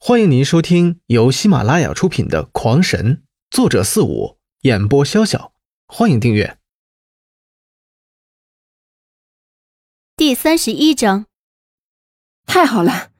[0.00, 3.16] 欢迎您收听由喜马拉雅出品的《狂神》，
[3.50, 5.50] 作者四五，演播潇潇。
[5.88, 6.56] 欢迎订阅。
[10.16, 11.26] 第三十一章，
[12.46, 13.10] 太好了！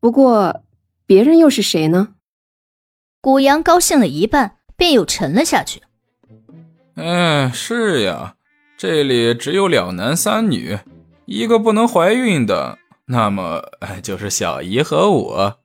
[0.00, 0.64] 不过，
[1.04, 2.14] 别人又是谁呢？
[3.20, 5.82] 古阳高兴了一半，便又沉了下去。
[6.94, 8.36] 嗯，是呀，
[8.78, 10.78] 这里只有两男三女，
[11.26, 13.70] 一个不能怀孕的，那么
[14.02, 15.58] 就是小姨和我。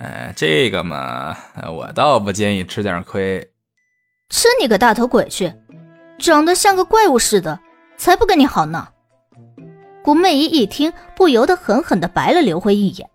[0.00, 1.36] 哎，这个嘛，
[1.72, 3.40] 我倒不建议吃点亏。
[4.30, 5.52] 吃你个大头鬼去！
[6.18, 7.60] 长得像个怪物似的，
[7.96, 8.88] 才不跟你好呢。
[10.02, 13.08] 古媚姨一听，不由得狠狠地白了刘辉一眼。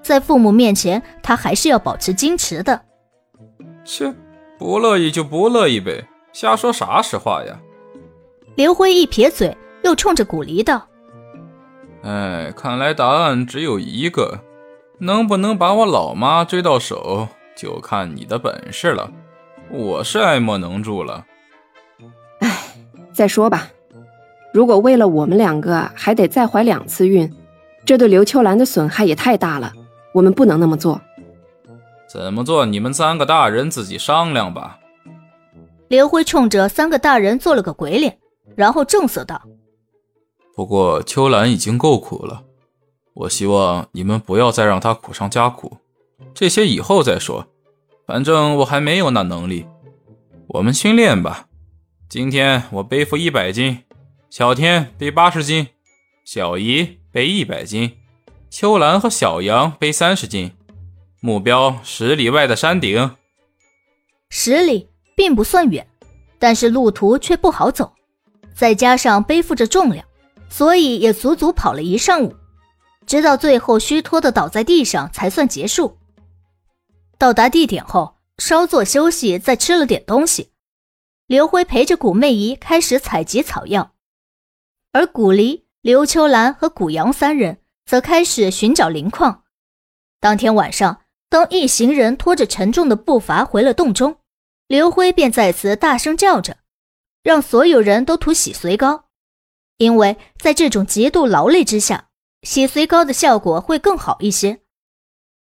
[0.00, 2.80] 在父母面前，她还是要保持矜持的。
[3.84, 4.14] 切，
[4.58, 7.58] 不乐意就不乐意呗，瞎说啥实话呀？
[8.54, 10.86] 刘辉一撇嘴，又冲着古离道
[12.04, 14.38] ：“哎，看来答案只有一个。”
[15.02, 19.10] 能不能把我老妈追到手，就看你的本事了。
[19.68, 21.26] 我是爱莫能助了。
[22.38, 22.48] 哎，
[23.12, 23.66] 再说吧。
[24.54, 27.28] 如果为了我们两个还得再怀两次孕，
[27.84, 29.72] 这对刘秋兰的损害也太大了。
[30.14, 31.00] 我们不能那么做。
[32.08, 32.64] 怎么做？
[32.64, 34.78] 你们三个大人自己商量吧。
[35.88, 38.18] 刘辉冲着三个大人做了个鬼脸，
[38.54, 39.42] 然后正色道
[40.54, 42.44] ：“不过秋兰已经够苦了。”
[43.14, 45.76] 我希望你们不要再让他苦上加苦，
[46.32, 47.46] 这些以后再说。
[48.06, 49.66] 反正我还没有那能力，
[50.48, 51.46] 我们训练吧。
[52.08, 53.78] 今天我背负一百斤，
[54.28, 55.68] 小天背八十斤，
[56.24, 57.92] 小姨背一百斤，
[58.50, 60.52] 秋兰和小杨背三十斤。
[61.20, 63.14] 目标十里外的山顶。
[64.28, 65.86] 十里并不算远，
[66.38, 67.92] 但是路途却不好走，
[68.54, 70.04] 再加上背负着重量，
[70.48, 72.34] 所以也足足跑了一上午。
[73.06, 75.98] 直到最后虚脱的倒在地上才算结束。
[77.18, 80.50] 到达地点后，稍作休息，再吃了点东西。
[81.26, 83.92] 刘辉陪着古媚姨开始采集草药，
[84.92, 89.44] 而古离、刘秋兰和古阳三人则开始寻找灵矿。
[90.20, 94.18] 当天晚上，当一行人拖着沉重的步伐回了洞中，
[94.66, 96.58] 刘辉便再次大声叫着，
[97.22, 99.04] 让所有人都涂洗髓膏，
[99.78, 102.08] 因为在这种极度劳累之下。
[102.42, 104.60] 洗髓膏的效果会更好一些。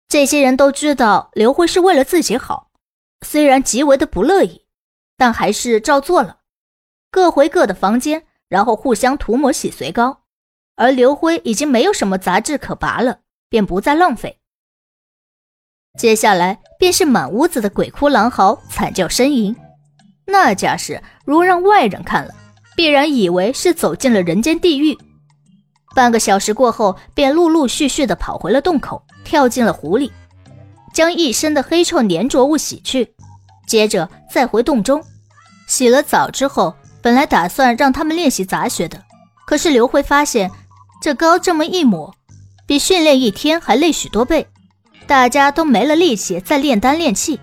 [0.07, 2.71] 这些人都知道刘辉是为了自己好，
[3.25, 4.65] 虽然极为的不乐意，
[5.17, 6.39] 但还是照做了。
[7.09, 10.23] 各回各的房间，然后互相涂抹洗髓膏。
[10.75, 13.19] 而刘辉已经没有什么杂质可拔了，
[13.49, 14.39] 便不再浪费。
[15.99, 19.55] 接下来便是满屋子的鬼哭狼嚎、惨叫呻吟，
[20.25, 22.33] 那架势如让外人看了，
[22.75, 24.97] 必然以为是走进了人间地狱。
[25.93, 30.11] 半个小时过后，便陆陆续续的跑回了洞口，跳进了湖里，
[30.93, 33.13] 将一身的黑臭粘着物洗去，
[33.67, 35.03] 接着再回洞中
[35.67, 39.03] 洗了澡之后，本来打算让他们练习杂学的，
[39.45, 40.49] 可是刘辉发现
[41.01, 42.13] 这膏这么一抹，
[42.65, 44.47] 比训练一天还累许多倍，
[45.07, 47.37] 大家都没了力气再炼丹炼气，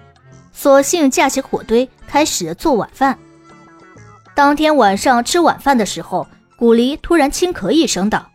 [0.55, 3.19] 索性架起火堆开始做晚饭。
[4.35, 6.27] 当天晚上吃晚饭的时候，
[6.57, 8.27] 古离突然轻咳一声道。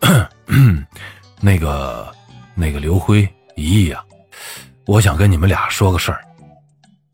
[1.40, 2.14] 那个，
[2.54, 4.02] 那个刘辉姨呀，
[4.86, 6.24] 我想跟你们俩说个事儿。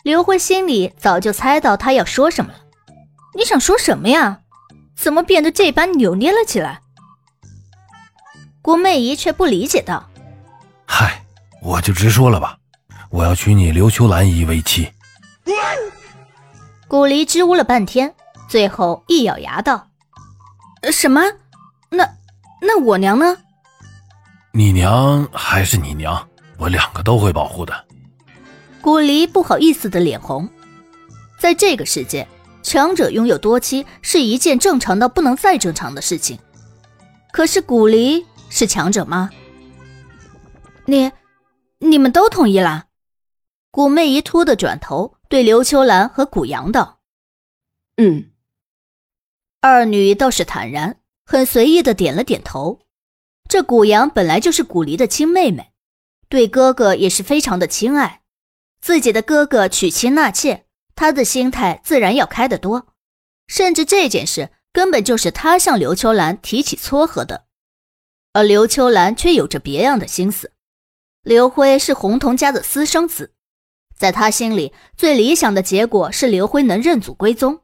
[0.02, 2.58] 刘辉心里早就猜到他要说什么了。
[3.36, 4.40] 你想说什么呀？
[4.96, 6.80] 怎么变得这般扭捏了起来？
[8.62, 10.08] 郭媚姨却不理解道
[10.86, 11.22] ：“嗨，
[11.60, 12.56] 我就直说了吧，
[13.10, 14.90] 我要娶你刘秋兰姨为妻。”
[16.88, 18.14] 古离支吾了半天，
[18.48, 19.88] 最后一咬牙道
[20.92, 21.20] ：“什么？
[21.90, 22.08] 那……”
[22.66, 23.36] 那我娘呢？
[24.52, 26.26] 你娘还是你娘，
[26.56, 27.84] 我两个都会保护的。
[28.80, 30.48] 古离不好意思的脸红，
[31.38, 32.26] 在这个世界，
[32.62, 36.38] 强者拥有多妻是一件正常到不能再正常的事情。
[37.32, 39.28] 可是古离是强者吗？
[40.86, 41.12] 你，
[41.78, 42.86] 你们都同意啦？
[43.70, 47.00] 古媚姨突的转头对刘秋兰和古阳道
[47.98, 48.30] ：“嗯。”
[49.60, 50.96] 二女倒是坦然。
[51.24, 52.80] 很随意的点了点头。
[53.48, 55.72] 这古阳本来就是古离的亲妹妹，
[56.28, 58.22] 对哥哥也是非常的亲爱。
[58.80, 62.88] 自己的哥哥娶妻纳妾，他的心态自然要开得多。
[63.46, 67.44] 甚至这件事根本就是他向刘秋兰提起撮合的，
[68.32, 70.52] 而刘秋兰却有着别样的心思。
[71.22, 73.34] 刘辉是洪桐家的私生子，
[73.96, 77.60] 在他心里，最理想的结果是刘辉能认祖归宗，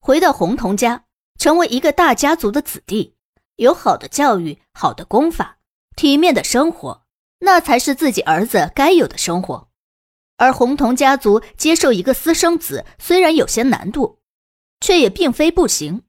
[0.00, 1.04] 回到洪桐家。
[1.38, 3.16] 成为一个大家族的子弟，
[3.56, 5.58] 有好的教育、好的功法、
[5.96, 7.04] 体面的生活，
[7.40, 9.68] 那才是自己儿子该有的生活。
[10.36, 14.20] 而洪桐家族接受一个私生子，虽然有些难度，
[14.80, 16.02] 却也并非不行。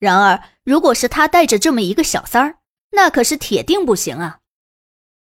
[0.00, 2.58] 然而，如果是他带着这么一个小三儿，
[2.90, 4.40] 那可是铁定不行啊！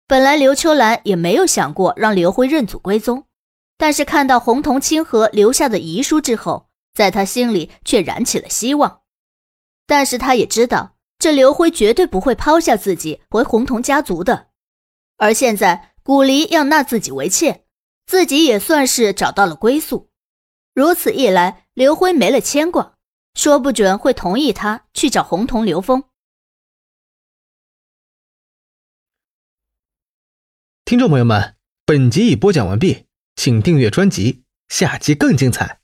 [0.06, 3.26] 本来刘秋兰也没有想过让刘辉认祖归宗，
[3.76, 9.02] 但是看到洪桐清河留下的遗书之后，在他心里却燃起了希望。
[9.86, 14.48] 但是他也知道，这刘辉绝对不会抛下自己回洪桐家族的。
[15.16, 17.64] 而现在古离要纳自己为妾，
[18.06, 20.10] 自己也算是找到了归宿。
[20.74, 22.96] 如此一来，刘辉没了牵挂，
[23.34, 26.04] 说不准会同意他去找洪桐刘峰。
[30.84, 35.83] 听众朋友们，本集已播讲完毕，请订阅专辑，下集更精彩。